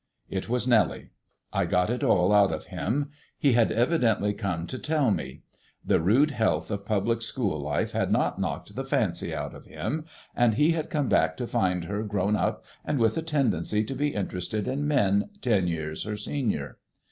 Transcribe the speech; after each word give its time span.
It 0.31 0.49
was 0.49 0.67
Nellie. 0.67 1.11
I 1.53 1.65
got 1.67 1.91
it 1.91 2.03
all 2.03 2.33
out 2.33 2.51
of 2.51 2.65
him. 2.73 3.11
He 3.37 3.53
had 3.53 3.71
evidently 3.71 4.33
come 4.33 4.65
to 4.65 4.79
tell 4.79 5.11
me. 5.11 5.43
The 5.85 5.99
rude 6.01 6.31
health 6.31 6.71
of 6.71 6.87
public 6.87 7.21
school 7.21 7.59
life 7.59 7.91
had 7.91 8.11
not 8.11 8.41
knocked 8.41 8.75
the 8.75 8.83
fancy 8.83 9.31
out 9.31 9.53
of 9.53 9.65
him, 9.65 10.05
and 10.35 10.55
he 10.55 10.71
had 10.71 10.89
come 10.89 11.07
back 11.07 11.37
to 11.37 11.45
find 11.45 11.83
her 11.85 12.01
grown 12.01 12.35
up 12.35 12.65
and 12.83 12.97
with 12.97 13.15
a 13.15 13.21
tendency 13.21 13.83
to 13.83 13.93
be 13.93 14.15
interested 14.15 14.67
in 14.67 14.87
men 14.87 15.29
ten 15.39 15.67
years 15.67 16.01
her 16.05 16.17
senior. 16.17 16.79